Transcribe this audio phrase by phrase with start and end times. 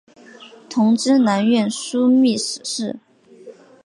[0.67, 2.97] 同知南院枢密使事。